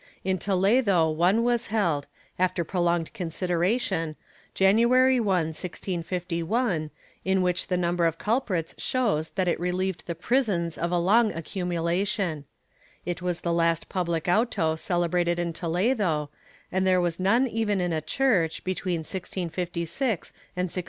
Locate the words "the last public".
13.41-14.27